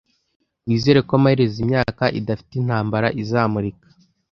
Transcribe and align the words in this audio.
wizere 0.67 0.99
ko 1.07 1.11
amaherezo 1.19 1.57
imyaka 1.65 2.03
idafite 2.19 2.53
intambara 2.57 3.07
izamurika 3.21 3.87